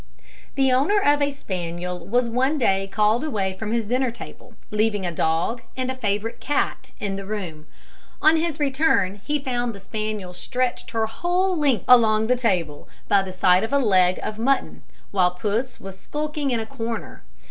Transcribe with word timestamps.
The 0.55 0.71
owner 0.71 0.99
of 0.99 1.21
a 1.21 1.29
spaniel 1.31 2.03
was 2.07 2.27
one 2.27 2.57
day 2.57 2.87
called 2.91 3.23
away 3.23 3.53
from 3.59 3.71
his 3.71 3.85
dinner 3.85 4.09
table, 4.09 4.55
leaving 4.71 5.05
a 5.05 5.11
dog 5.11 5.61
and 5.77 5.91
a 5.91 5.95
favourite 5.95 6.39
cat 6.39 6.91
in 6.99 7.17
the 7.17 7.23
room. 7.27 7.67
On 8.19 8.37
his 8.37 8.59
return 8.59 9.21
he 9.23 9.37
found 9.37 9.75
the 9.75 9.79
spaniel 9.79 10.33
stretched 10.33 10.89
her 10.89 11.05
whole 11.05 11.55
length 11.55 11.85
along 11.87 12.25
the 12.25 12.35
table, 12.35 12.89
by 13.07 13.21
the 13.21 13.31
side 13.31 13.63
of 13.63 13.71
a 13.71 13.77
leg 13.77 14.19
of 14.23 14.39
mutton, 14.39 14.81
while 15.11 15.29
Puss 15.29 15.79
was 15.79 15.99
skulking 15.99 16.49
in 16.49 16.59
a 16.59 16.65
corner. 16.65 17.21